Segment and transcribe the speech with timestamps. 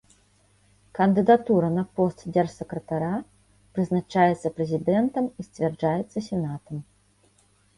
[0.99, 3.11] Кандыдатура на пост дзяржсакратара
[3.75, 6.77] прызначаецца прэзідэнтам і зацвярджаецца сенатам.